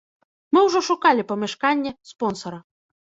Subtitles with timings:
[0.55, 2.59] Мы ўжо шукалі памяшканне, спонсара.